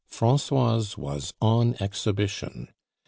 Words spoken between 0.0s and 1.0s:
Francoise